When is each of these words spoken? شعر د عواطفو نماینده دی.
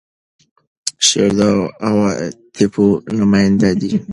شعر 1.07 1.31
د 1.39 1.41
عواطفو 1.87 2.85
نماینده 3.17 3.71
دی. 3.79 3.91